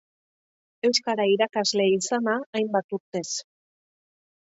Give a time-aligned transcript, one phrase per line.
[0.87, 3.27] Euskara irakasle izana hainbat urtez.